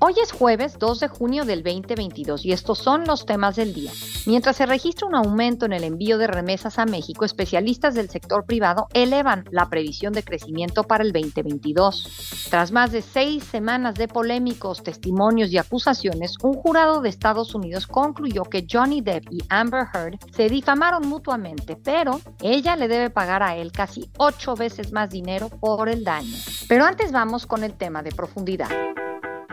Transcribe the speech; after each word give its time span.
Hoy 0.00 0.14
es 0.22 0.30
jueves 0.30 0.78
2 0.78 1.00
de 1.00 1.08
junio 1.08 1.44
del 1.44 1.64
2022 1.64 2.46
y 2.46 2.52
estos 2.52 2.78
son 2.78 3.04
los 3.04 3.26
temas 3.26 3.56
del 3.56 3.74
día. 3.74 3.90
Mientras 4.26 4.54
se 4.54 4.64
registra 4.64 5.08
un 5.08 5.16
aumento 5.16 5.66
en 5.66 5.72
el 5.72 5.82
envío 5.82 6.18
de 6.18 6.28
remesas 6.28 6.78
a 6.78 6.86
México, 6.86 7.24
especialistas 7.24 7.94
del 7.94 8.08
sector 8.08 8.44
privado 8.44 8.86
elevan 8.94 9.44
la 9.50 9.68
previsión 9.68 10.12
de 10.12 10.22
crecimiento 10.22 10.84
para 10.84 11.02
el 11.02 11.10
2022. 11.12 12.46
Tras 12.48 12.70
más 12.70 12.92
de 12.92 13.02
seis 13.02 13.42
semanas 13.42 13.96
de 13.96 14.06
polémicos 14.06 14.84
testimonios 14.84 15.50
y 15.50 15.58
acusaciones, 15.58 16.36
un 16.44 16.54
jurado 16.54 17.00
de 17.00 17.08
Estados 17.08 17.56
Unidos 17.56 17.88
concluyó 17.88 18.44
que 18.44 18.66
Johnny 18.70 19.00
Depp 19.00 19.32
y 19.32 19.42
Amber 19.48 19.86
Heard 19.92 20.18
se 20.30 20.48
difamaron 20.48 21.08
mutuamente, 21.08 21.74
pero 21.74 22.20
ella 22.40 22.76
le 22.76 22.86
debe 22.86 23.10
pagar 23.10 23.42
a 23.42 23.56
él 23.56 23.72
casi 23.72 24.08
ocho 24.16 24.54
veces 24.54 24.92
más 24.92 25.10
dinero 25.10 25.48
por 25.48 25.88
el 25.88 26.04
daño. 26.04 26.36
Pero 26.68 26.84
antes 26.84 27.10
vamos 27.10 27.46
con 27.46 27.64
el 27.64 27.74
tema 27.74 28.04
de 28.04 28.12
profundidad. 28.12 28.68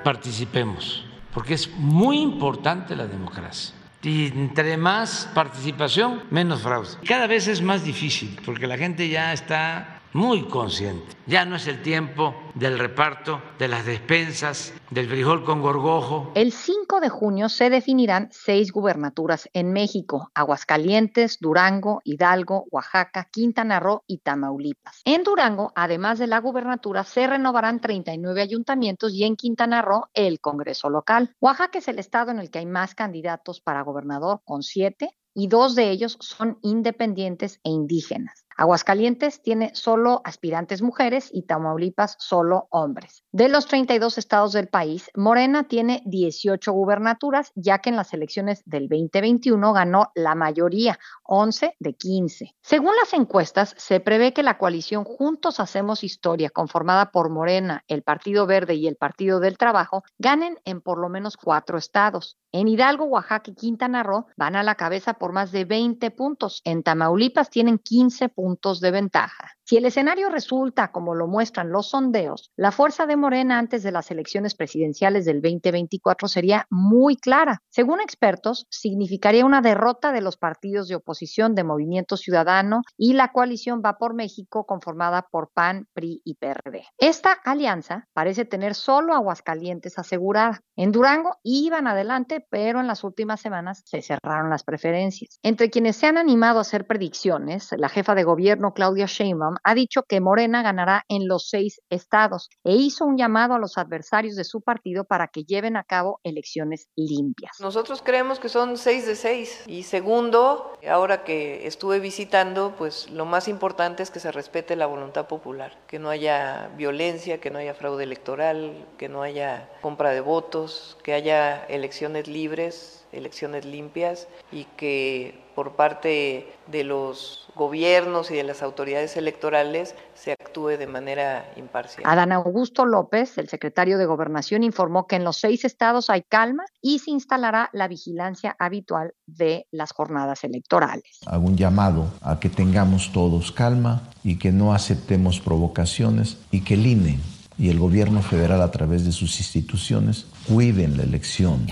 Participemos, 0.06 1.04
porque 1.34 1.56
es 1.56 1.68
muy 1.80 2.20
importante 2.20 2.96
la 2.96 3.08
democracia. 3.08 3.74
Y 4.04 4.28
entre 4.28 4.78
más 4.78 5.28
participación, 5.34 6.22
menos 6.30 6.62
fraude. 6.62 6.90
Cada 7.08 7.26
vez 7.26 7.48
es 7.48 7.60
más 7.64 7.84
difícil, 7.84 8.40
porque 8.46 8.68
la 8.68 8.78
gente 8.78 9.10
ya 9.10 9.34
está 9.34 9.95
muy 10.16 10.48
consciente. 10.48 11.14
Ya 11.28 11.44
no 11.44 11.58
es 11.58 11.68
el 11.68 11.82
tiempo 11.82 12.34
del 12.54 12.80
reparto 12.80 13.42
de 13.60 13.68
las 13.68 13.86
despensas, 13.86 14.74
del 14.90 15.10
frijol 15.10 15.44
con 15.44 15.62
gorgojo. 15.62 16.32
El 16.36 16.54
5 16.54 17.02
de 17.02 17.10
junio 17.10 17.50
se 17.50 17.70
definirán 17.70 18.30
seis 18.32 18.72
gubernaturas 18.72 19.50
en 19.52 19.74
México, 19.74 20.32
Aguascalientes, 20.34 21.38
Durango, 21.42 22.00
Hidalgo, 22.06 22.66
Oaxaca, 22.72 23.28
Quintana 23.30 23.82
Roo 23.82 24.04
y 24.08 24.20
Tamaulipas. 24.20 25.02
En 25.04 25.24
Durango, 25.24 25.74
además 25.76 26.18
de 26.18 26.28
la 26.28 26.40
gubernatura, 26.40 27.04
se 27.04 27.28
renovarán 27.28 27.82
39 27.82 28.42
ayuntamientos 28.42 29.14
y 29.14 29.26
en 29.26 29.36
Quintana 29.36 29.82
Roo 29.82 30.08
el 30.14 30.40
Congreso 30.40 30.90
local. 30.90 31.36
Oaxaca 31.42 31.80
es 31.80 31.90
el 31.90 32.00
estado 32.00 32.32
en 32.32 32.40
el 32.40 32.50
que 32.50 32.60
hay 32.60 32.66
más 32.66 32.96
candidatos 32.96 33.60
para 33.60 33.82
gobernador, 33.82 34.40
con 34.46 34.64
siete, 34.64 35.10
y 35.34 35.50
dos 35.50 35.76
de 35.76 35.92
ellos 35.92 36.18
son 36.22 36.58
independientes 36.62 37.60
e 37.66 37.70
indígenas. 37.70 38.45
Aguascalientes 38.58 39.42
tiene 39.42 39.76
solo 39.76 40.22
aspirantes 40.24 40.82
mujeres 40.82 41.30
y 41.34 41.42
Tamaulipas 41.42 42.16
solo 42.20 42.68
hombres. 42.72 43.24
De 43.34 43.50
los 43.50 43.66
32 43.66 44.18
estados 44.18 44.54
del 44.54 44.70
país, 44.70 45.10
Morena 45.14 45.68
tiene 45.68 46.02
18 46.06 46.72
gubernaturas, 46.72 47.52
ya 47.56 47.80
que 47.80 47.90
en 47.90 47.98
las 47.98 48.14
elecciones 48.14 48.64
del 48.66 48.88
2021 48.88 49.74
ganó 49.74 50.12
la 50.16 50.36
mayoría, 50.36 50.98
11 51.24 51.76
de 51.80 51.94
15. 51.96 52.56
Según 52.62 52.96
las 52.96 53.14
encuestas, 53.14 53.76
se 53.78 54.00
prevé 54.00 54.32
que 54.32 54.42
la 54.42 54.58
coalición 54.58 55.04
Juntos 55.04 55.60
Hacemos 55.60 56.06
Historia, 56.06 56.50
conformada 56.50 57.12
por 57.12 57.30
Morena, 57.30 57.84
el 57.88 58.04
Partido 58.04 58.46
Verde 58.46 58.76
y 58.76 58.88
el 58.88 58.96
Partido 58.96 59.42
del 59.42 59.58
Trabajo, 59.58 60.04
ganen 60.18 60.60
en 60.64 60.80
por 60.80 60.98
lo 60.98 61.10
menos 61.10 61.36
cuatro 61.36 61.78
estados. 61.78 62.38
En 62.54 62.70
Hidalgo, 62.70 63.04
Oaxaca 63.04 63.52
y 63.52 63.56
Quintana 63.56 64.02
Roo 64.02 64.28
van 64.38 64.56
a 64.56 64.64
la 64.64 64.76
cabeza 64.76 65.16
por 65.16 65.34
más 65.34 65.52
de 65.52 65.66
20 65.66 66.10
puntos. 66.12 66.62
En 66.64 66.84
Tamaulipas 66.84 67.50
tienen 67.50 67.80
15 67.80 68.30
puntos 68.30 68.45
de 68.80 68.92
ventaja. 68.92 69.52
Si 69.68 69.78
el 69.78 69.86
escenario 69.86 70.30
resulta 70.30 70.92
como 70.92 71.16
lo 71.16 71.26
muestran 71.26 71.72
los 71.72 71.90
sondeos, 71.90 72.52
la 72.56 72.72
fuerza 72.72 73.08
de 73.08 73.16
Morena 73.16 73.58
antes 73.58 73.82
de 73.82 73.92
las 73.92 74.12
elecciones 74.12 74.54
presidenciales 74.54 75.26
del 75.26 75.42
2024 75.42 76.28
sería 76.28 76.68
muy 76.70 77.16
clara. 77.18 77.64
Según 77.70 78.00
expertos, 78.00 78.68
significaría 78.70 79.44
una 79.44 79.62
derrota 79.62 80.12
de 80.12 80.22
los 80.22 80.38
partidos 80.38 80.88
de 80.88 80.94
oposición 80.94 81.56
de 81.56 81.64
Movimiento 81.64 82.16
Ciudadano 82.16 82.84
y 82.96 83.14
la 83.14 83.32
coalición 83.32 83.82
Va 83.84 83.98
por 83.98 84.14
México 84.14 84.68
conformada 84.68 85.26
por 85.32 85.50
PAN, 85.52 85.88
PRI 85.94 86.22
y 86.24 86.36
PRD. 86.36 86.84
Esta 87.00 87.32
alianza 87.32 88.08
parece 88.14 88.46
tener 88.46 88.76
solo 88.76 89.16
Aguascalientes 89.16 89.98
asegurada. 89.98 90.62
En 90.76 90.92
Durango 90.92 91.38
iban 91.42 91.88
adelante, 91.88 92.46
pero 92.52 92.82
en 92.82 92.88
las 92.88 93.04
últimas 93.04 93.42
semanas 93.42 93.82
se 93.84 94.04
cerraron 94.04 94.52
las 94.52 94.64
preferencias. 94.64 95.40
Entre 95.42 95.72
quienes 95.72 95.96
se 95.96 96.06
han 96.06 96.20
animado 96.20 96.60
a 96.60 96.62
hacer 96.62 96.86
predicciones, 96.86 97.70
la 97.76 97.90
jefa 97.90 98.14
de 98.14 98.24
gobierno 98.24 98.74
Claudia 98.74 99.08
Sheinbaum 99.08 99.55
ha 99.64 99.76
dicho 99.76 100.04
que 100.04 100.22
Morena 100.22 100.62
ganará 100.62 101.04
en 101.10 101.28
los 101.28 101.50
seis 101.50 101.82
estados 101.90 102.50
e 102.64 102.74
hizo 102.74 103.06
un 103.06 103.18
llamado 103.18 103.56
a 103.56 103.60
los 103.60 103.78
adversarios 103.78 104.36
de 104.36 104.44
su 104.44 104.62
partido 104.62 105.06
para 105.06 105.28
que 105.28 105.44
lleven 105.44 105.78
a 105.78 105.84
cabo 105.84 106.20
elecciones 106.24 106.88
limpias. 106.96 107.58
Nosotros 107.60 108.02
creemos 108.04 108.40
que 108.40 108.50
son 108.50 108.78
seis 108.78 109.06
de 109.06 109.16
seis. 109.16 109.64
Y 109.68 109.84
segundo, 109.84 110.74
ahora 110.88 111.24
que 111.24 111.68
estuve 111.68 112.00
visitando, 112.00 112.76
pues 112.78 113.10
lo 113.10 113.26
más 113.26 113.48
importante 113.48 114.04
es 114.04 114.12
que 114.12 114.20
se 114.20 114.32
respete 114.32 114.76
la 114.76 114.86
voluntad 114.86 115.28
popular, 115.28 115.78
que 115.88 116.00
no 116.00 116.10
haya 116.10 116.70
violencia, 116.78 117.40
que 117.40 117.52
no 117.52 117.60
haya 117.60 117.74
fraude 117.74 118.04
electoral, 118.04 118.86
que 118.98 119.10
no 119.10 119.22
haya 119.22 119.70
compra 119.82 120.12
de 120.12 120.22
votos, 120.22 120.98
que 121.04 121.14
haya 121.14 121.66
elecciones 121.66 122.28
libres 122.28 123.05
elecciones 123.16 123.66
limpias 123.66 124.28
y 124.52 124.66
que 124.78 125.44
por 125.56 125.76
parte 125.76 126.54
de 126.68 126.84
los 126.84 127.48
gobiernos 127.56 128.30
y 128.30 128.36
de 128.36 128.44
las 128.44 128.62
autoridades 128.62 129.16
electorales 129.16 129.96
se 130.14 130.34
actúe 130.34 130.78
de 130.78 130.86
manera 130.86 131.50
imparcial. 131.56 132.04
Adán 132.06 132.34
Augusto 132.34 132.86
López, 132.86 133.38
el 133.38 133.48
secretario 133.48 133.98
de 133.98 134.06
Gobernación, 134.06 134.64
informó 134.64 135.08
que 135.08 135.16
en 135.16 135.24
los 135.24 135.38
seis 135.38 135.64
estados 135.64 136.10
hay 136.10 136.24
calma 136.24 136.66
y 136.82 137.00
se 137.00 137.12
instalará 137.12 137.70
la 137.72 137.88
vigilancia 137.88 138.56
habitual 138.60 139.14
de 139.26 139.68
las 139.72 139.94
jornadas 139.94 140.44
electorales. 140.44 141.20
Hago 141.26 141.48
un 141.48 141.56
llamado 141.56 142.08
a 142.22 142.40
que 142.40 142.50
tengamos 142.50 143.14
todos 143.14 143.54
calma 143.54 144.10
y 144.24 144.38
que 144.38 144.52
no 144.52 144.74
aceptemos 144.74 145.40
provocaciones 145.40 146.38
y 146.52 146.62
que 146.62 146.74
el 146.74 146.86
INE 146.86 147.20
y 147.58 147.70
el 147.70 147.80
gobierno 147.80 148.22
federal 148.22 148.62
a 148.62 148.72
través 148.72 149.06
de 149.06 149.14
sus 149.14 149.40
instituciones 149.40 150.26
cuiden 150.48 150.98
la 150.98 151.04
elección. 151.04 151.66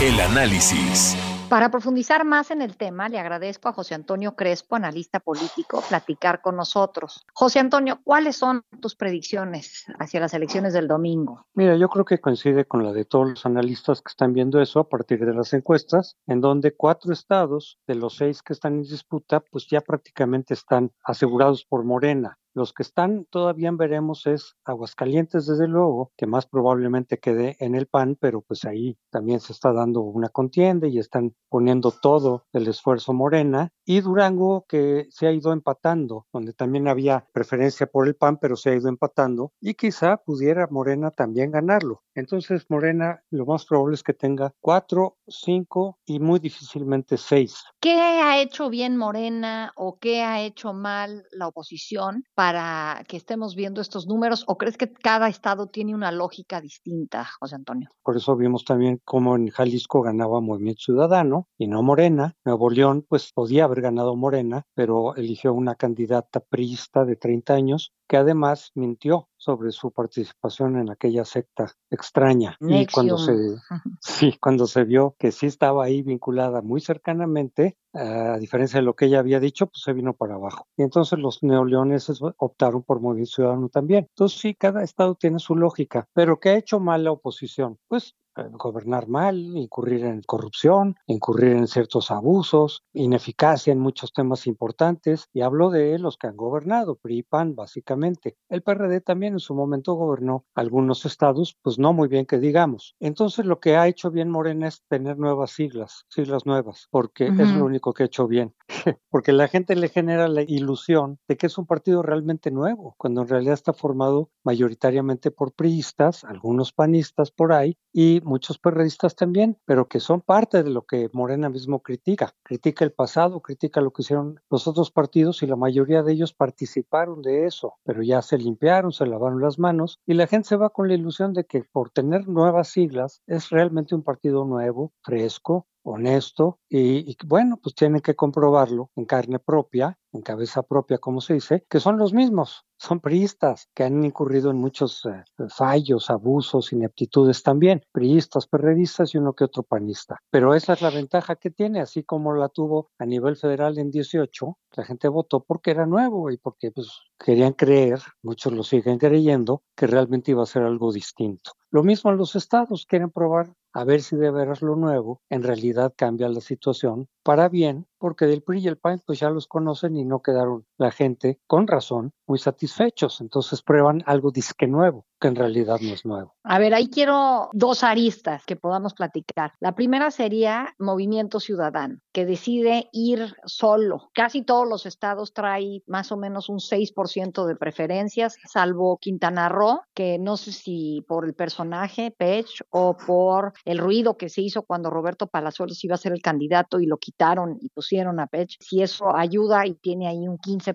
El 0.00 0.20
análisis. 0.20 1.16
Para 1.48 1.72
profundizar 1.72 2.24
más 2.24 2.52
en 2.52 2.62
el 2.62 2.76
tema, 2.76 3.08
le 3.08 3.18
agradezco 3.18 3.68
a 3.68 3.72
José 3.72 3.96
Antonio 3.96 4.36
Crespo, 4.36 4.76
analista 4.76 5.18
político, 5.18 5.82
platicar 5.88 6.40
con 6.40 6.54
nosotros. 6.54 7.26
José 7.32 7.58
Antonio, 7.58 7.98
¿cuáles 8.04 8.36
son 8.36 8.62
tus 8.80 8.94
predicciones 8.94 9.86
hacia 9.98 10.20
las 10.20 10.34
elecciones 10.34 10.72
del 10.72 10.86
domingo? 10.86 11.46
Mira, 11.54 11.76
yo 11.76 11.88
creo 11.88 12.04
que 12.04 12.20
coincide 12.20 12.64
con 12.64 12.84
la 12.84 12.92
de 12.92 13.06
todos 13.06 13.30
los 13.30 13.44
analistas 13.44 14.00
que 14.00 14.10
están 14.10 14.34
viendo 14.34 14.60
eso 14.60 14.78
a 14.78 14.88
partir 14.88 15.26
de 15.26 15.34
las 15.34 15.52
encuestas, 15.52 16.16
en 16.28 16.40
donde 16.40 16.76
cuatro 16.76 17.12
estados 17.12 17.80
de 17.88 17.96
los 17.96 18.14
seis 18.14 18.40
que 18.40 18.52
están 18.52 18.74
en 18.74 18.82
disputa, 18.82 19.40
pues 19.40 19.66
ya 19.66 19.80
prácticamente 19.80 20.54
están 20.54 20.92
asegurados 21.02 21.64
por 21.64 21.82
Morena. 21.82 22.38
Los 22.54 22.72
que 22.72 22.82
están 22.82 23.26
todavía 23.30 23.70
veremos 23.72 24.26
es 24.26 24.56
Aguascalientes, 24.64 25.46
desde 25.46 25.68
luego, 25.68 26.12
que 26.16 26.26
más 26.26 26.46
probablemente 26.46 27.18
quede 27.18 27.56
en 27.60 27.74
el 27.74 27.86
PAN, 27.86 28.16
pero 28.20 28.40
pues 28.40 28.64
ahí 28.64 28.98
también 29.10 29.40
se 29.40 29.52
está 29.52 29.72
dando 29.72 30.00
una 30.00 30.28
contienda 30.28 30.88
y 30.88 30.98
están 30.98 31.34
poniendo 31.48 31.90
todo 31.90 32.46
el 32.52 32.66
esfuerzo 32.68 33.12
Morena. 33.12 33.72
Y 33.84 34.00
Durango, 34.00 34.64
que 34.68 35.06
se 35.10 35.26
ha 35.26 35.32
ido 35.32 35.52
empatando, 35.52 36.26
donde 36.32 36.52
también 36.52 36.88
había 36.88 37.26
preferencia 37.32 37.86
por 37.86 38.06
el 38.06 38.16
PAN, 38.16 38.38
pero 38.38 38.56
se 38.56 38.70
ha 38.70 38.74
ido 38.74 38.88
empatando. 38.88 39.52
Y 39.60 39.74
quizá 39.74 40.16
pudiera 40.16 40.66
Morena 40.70 41.10
también 41.10 41.50
ganarlo. 41.50 42.02
Entonces 42.14 42.66
Morena 42.68 43.22
lo 43.30 43.46
más 43.46 43.64
probable 43.64 43.94
es 43.94 44.02
que 44.02 44.12
tenga 44.12 44.52
cuatro, 44.60 45.18
cinco 45.28 45.98
y 46.04 46.18
muy 46.18 46.40
difícilmente 46.40 47.16
seis. 47.16 47.62
¿Qué 47.80 47.92
ha 47.92 48.40
hecho 48.40 48.70
bien 48.70 48.96
Morena 48.96 49.72
o 49.76 49.98
qué 49.98 50.22
ha 50.22 50.42
hecho 50.42 50.72
mal 50.72 51.26
la 51.30 51.46
oposición 51.46 52.24
para 52.48 53.04
que 53.06 53.18
estemos 53.18 53.54
viendo 53.54 53.82
estos 53.82 54.06
números 54.06 54.44
o 54.46 54.56
crees 54.56 54.78
que 54.78 54.90
cada 54.90 55.28
estado 55.28 55.66
tiene 55.66 55.94
una 55.94 56.10
lógica 56.10 56.62
distinta, 56.62 57.28
José 57.38 57.56
Antonio? 57.56 57.90
Por 58.02 58.16
eso 58.16 58.36
vimos 58.36 58.64
también 58.64 59.02
cómo 59.04 59.36
en 59.36 59.50
Jalisco 59.50 60.00
ganaba 60.00 60.40
Movimiento 60.40 60.80
Ciudadano 60.80 61.46
y 61.58 61.66
no 61.66 61.82
Morena. 61.82 62.36
Nuevo 62.46 62.70
León, 62.70 63.04
pues 63.06 63.32
podía 63.34 63.64
haber 63.64 63.82
ganado 63.82 64.16
Morena, 64.16 64.62
pero 64.72 65.14
eligió 65.14 65.52
una 65.52 65.74
candidata 65.74 66.40
priista 66.40 67.04
de 67.04 67.16
30 67.16 67.52
años 67.52 67.92
que 68.08 68.16
además 68.16 68.70
mintió 68.74 69.28
sobre 69.48 69.72
su 69.72 69.92
participación 69.92 70.76
en 70.76 70.90
aquella 70.90 71.24
secta 71.24 71.72
extraña. 71.90 72.54
Y 72.60 72.84
cuando 72.84 73.16
se, 73.16 73.32
sí, 74.02 74.36
cuando 74.38 74.66
se 74.66 74.84
vio 74.84 75.16
que 75.18 75.32
sí 75.32 75.46
estaba 75.46 75.84
ahí 75.84 76.02
vinculada 76.02 76.60
muy 76.60 76.82
cercanamente, 76.82 77.78
a 77.94 78.36
diferencia 78.36 78.80
de 78.80 78.84
lo 78.84 78.94
que 78.94 79.06
ella 79.06 79.20
había 79.20 79.40
dicho, 79.40 79.68
pues 79.68 79.82
se 79.82 79.94
vino 79.94 80.12
para 80.12 80.34
abajo. 80.34 80.66
Y 80.76 80.82
entonces 80.82 81.18
los 81.18 81.42
neoleoneses 81.42 82.20
optaron 82.36 82.82
por 82.82 83.00
Movimiento 83.00 83.32
Ciudadano 83.36 83.70
también. 83.70 84.06
Entonces 84.10 84.38
sí, 84.38 84.54
cada 84.54 84.82
estado 84.82 85.14
tiene 85.14 85.38
su 85.38 85.56
lógica. 85.56 86.06
Pero 86.12 86.38
¿qué 86.38 86.50
ha 86.50 86.58
hecho 86.58 86.78
mal 86.78 87.04
la 87.04 87.12
oposición? 87.12 87.78
Pues 87.88 88.16
gobernar 88.52 89.08
mal, 89.08 89.36
incurrir 89.56 90.04
en 90.04 90.22
corrupción, 90.22 90.96
incurrir 91.06 91.52
en 91.52 91.66
ciertos 91.66 92.10
abusos, 92.10 92.82
ineficacia 92.92 93.72
en 93.72 93.80
muchos 93.80 94.12
temas 94.12 94.46
importantes, 94.46 95.28
y 95.32 95.42
hablo 95.42 95.70
de 95.70 95.98
los 95.98 96.16
que 96.16 96.26
han 96.26 96.36
gobernado, 96.36 96.96
PRI 96.96 97.18
y 97.18 97.22
PAN 97.22 97.54
básicamente. 97.54 98.36
El 98.48 98.62
PRD 98.62 99.00
también 99.00 99.34
en 99.34 99.40
su 99.40 99.54
momento 99.54 99.94
gobernó 99.94 100.44
algunos 100.54 101.04
estados, 101.06 101.56
pues 101.62 101.78
no 101.78 101.92
muy 101.92 102.08
bien 102.08 102.26
que 102.26 102.38
digamos. 102.38 102.94
Entonces 103.00 103.46
lo 103.46 103.60
que 103.60 103.76
ha 103.76 103.88
hecho 103.88 104.10
bien 104.10 104.30
Morena 104.30 104.68
es 104.68 104.82
tener 104.88 105.18
nuevas 105.18 105.50
siglas, 105.50 106.04
siglas 106.08 106.46
nuevas, 106.46 106.88
porque 106.90 107.26
es 107.26 107.52
lo 107.52 107.64
único 107.64 107.92
que 107.92 108.04
ha 108.04 108.06
hecho 108.06 108.26
bien. 108.26 108.54
porque 109.10 109.32
la 109.32 109.48
gente 109.48 109.74
le 109.76 109.88
genera 109.88 110.28
la 110.28 110.42
ilusión 110.42 111.18
de 111.28 111.36
que 111.36 111.46
es 111.46 111.58
un 111.58 111.66
partido 111.66 112.02
realmente 112.02 112.50
nuevo, 112.50 112.94
cuando 112.98 113.22
en 113.22 113.28
realidad 113.28 113.54
está 113.54 113.72
formado 113.72 114.30
mayoritariamente 114.44 115.30
por 115.30 115.52
priistas, 115.52 116.24
algunos 116.24 116.72
panistas 116.72 117.30
por 117.30 117.52
ahí 117.52 117.76
y 117.92 118.20
muchos 118.28 118.58
periodistas 118.58 119.16
también, 119.16 119.58
pero 119.64 119.88
que 119.88 120.00
son 120.00 120.20
parte 120.20 120.62
de 120.62 120.70
lo 120.70 120.82
que 120.82 121.08
Morena 121.12 121.48
mismo 121.48 121.82
critica. 121.82 122.34
Critica 122.42 122.84
el 122.84 122.92
pasado, 122.92 123.40
critica 123.40 123.80
lo 123.80 123.90
que 123.90 124.02
hicieron 124.02 124.40
los 124.50 124.68
otros 124.68 124.90
partidos 124.90 125.42
y 125.42 125.46
la 125.46 125.56
mayoría 125.56 126.02
de 126.02 126.12
ellos 126.12 126.32
participaron 126.32 127.22
de 127.22 127.46
eso, 127.46 127.74
pero 127.84 128.02
ya 128.02 128.22
se 128.22 128.38
limpiaron, 128.38 128.92
se 128.92 129.06
lavaron 129.06 129.40
las 129.40 129.58
manos 129.58 129.98
y 130.06 130.14
la 130.14 130.26
gente 130.26 130.48
se 130.48 130.56
va 130.56 130.70
con 130.70 130.88
la 130.88 130.94
ilusión 130.94 131.32
de 131.32 131.44
que 131.44 131.64
por 131.64 131.90
tener 131.90 132.28
nuevas 132.28 132.68
siglas 132.68 133.22
es 133.26 133.50
realmente 133.50 133.94
un 133.94 134.02
partido 134.02 134.44
nuevo, 134.44 134.92
fresco, 135.02 135.66
honesto 135.88 136.58
y, 136.68 137.16
bueno, 137.24 137.58
pues 137.62 137.74
tienen 137.74 138.00
que 138.00 138.14
comprobarlo 138.14 138.90
en 138.96 139.06
carne 139.06 139.38
propia, 139.38 139.98
en 140.12 140.22
cabeza 140.22 140.62
propia, 140.62 140.98
como 140.98 141.20
se 141.20 141.34
dice, 141.34 141.64
que 141.68 141.80
son 141.80 141.98
los 141.98 142.12
mismos, 142.12 142.64
son 142.78 143.00
priistas 143.00 143.68
que 143.74 143.84
han 143.84 144.04
incurrido 144.04 144.50
en 144.50 144.56
muchos 144.56 145.04
eh, 145.06 145.24
fallos, 145.48 146.10
abusos, 146.10 146.72
ineptitudes 146.72 147.42
también, 147.42 147.82
priistas, 147.92 148.46
perredistas 148.46 149.14
y 149.14 149.18
uno 149.18 149.34
que 149.34 149.44
otro 149.44 149.62
panista. 149.62 150.18
Pero 150.30 150.54
esa 150.54 150.74
es 150.74 150.82
la 150.82 150.90
ventaja 150.90 151.36
que 151.36 151.50
tiene, 151.50 151.80
así 151.80 152.04
como 152.04 152.34
la 152.34 152.48
tuvo 152.48 152.90
a 152.98 153.06
nivel 153.06 153.36
federal 153.36 153.78
en 153.78 153.90
18, 153.90 154.58
la 154.76 154.84
gente 154.84 155.08
votó 155.08 155.40
porque 155.40 155.72
era 155.72 155.86
nuevo 155.86 156.30
y 156.30 156.36
porque 156.36 156.70
pues 156.70 156.88
querían 157.18 157.52
creer, 157.52 158.00
muchos 158.22 158.52
lo 158.52 158.62
siguen 158.62 158.98
creyendo, 158.98 159.62
que 159.74 159.86
realmente 159.86 160.30
iba 160.30 160.42
a 160.42 160.46
ser 160.46 160.62
algo 160.62 160.92
distinto. 160.92 161.52
Lo 161.70 161.82
mismo 161.82 162.10
en 162.10 162.16
los 162.16 162.36
estados, 162.36 162.86
quieren 162.86 163.10
probar 163.10 163.52
a 163.74 163.84
ver 163.84 164.02
si 164.02 164.16
de 164.16 164.30
veras 164.30 164.62
lo 164.62 164.76
nuevo 164.76 165.20
en 165.28 165.42
realidad 165.42 165.92
cambia 165.96 166.28
la 166.28 166.40
situación 166.40 167.08
para 167.22 167.48
bien, 167.48 167.86
porque 167.98 168.26
del 168.26 168.42
PRI 168.42 168.60
y 168.60 168.68
el 168.68 168.78
PAN 168.78 169.02
pues 169.06 169.20
ya 169.20 169.30
los 169.30 169.46
conocen 169.48 169.96
y 169.96 170.04
no 170.04 170.22
quedaron 170.22 170.66
la 170.78 170.90
gente 170.90 171.40
con 171.46 171.66
razón 171.66 172.12
muy 172.28 172.38
satisfechos. 172.38 173.20
Entonces 173.20 173.62
prueban 173.62 174.02
algo 174.06 174.30
disque 174.30 174.66
nuevo, 174.66 175.06
que 175.18 175.28
en 175.28 175.36
realidad 175.36 175.78
no 175.80 175.92
es 175.92 176.04
nuevo. 176.04 176.34
A 176.44 176.58
ver, 176.58 176.74
ahí 176.74 176.88
quiero 176.88 177.48
dos 177.52 177.82
aristas 177.82 178.44
que 178.44 178.54
podamos 178.54 178.94
platicar. 178.94 179.52
La 179.60 179.74
primera 179.74 180.10
sería 180.10 180.74
Movimiento 180.78 181.40
Ciudadano, 181.40 181.98
que 182.12 182.26
decide 182.26 182.88
ir 182.92 183.34
solo. 183.46 184.10
Casi 184.14 184.42
todos 184.42 184.68
los 184.68 184.86
estados 184.86 185.32
trae 185.32 185.82
más 185.86 186.12
o 186.12 186.16
menos 186.16 186.48
un 186.48 186.58
6% 186.58 187.46
de 187.46 187.56
preferencias, 187.56 188.36
salvo 188.46 188.98
Quintana 188.98 189.48
Roo, 189.48 189.80
que 189.94 190.18
no 190.18 190.36
sé 190.36 190.52
si 190.52 191.04
por 191.08 191.24
el 191.24 191.34
personaje, 191.34 192.14
Pech, 192.16 192.62
o 192.70 192.96
por 192.96 193.52
el 193.64 193.78
ruido 193.78 194.16
que 194.16 194.28
se 194.28 194.42
hizo 194.42 194.62
cuando 194.62 194.90
Roberto 194.90 195.26
Palazuelos 195.26 195.82
iba 195.82 195.94
a 195.94 195.98
ser 195.98 196.12
el 196.12 196.20
candidato 196.20 196.78
y 196.78 196.86
lo 196.86 196.98
quitaron 196.98 197.56
y 197.60 197.70
pusieron 197.70 198.20
a 198.20 198.26
Pech, 198.26 198.56
si 198.60 198.82
eso 198.82 199.16
ayuda 199.16 199.66
y 199.66 199.74
tiene 199.74 200.08
ahí 200.08 200.28
un 200.28 200.36
15% 200.36 200.67